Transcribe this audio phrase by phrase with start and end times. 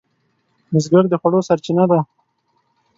[0.71, 1.99] بزګر د خوړو سرچینه ده